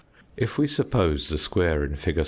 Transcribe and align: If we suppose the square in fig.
If 0.35 0.57
we 0.57 0.67
suppose 0.67 1.29
the 1.29 1.37
square 1.37 1.83
in 1.83 1.95
fig. 1.95 2.17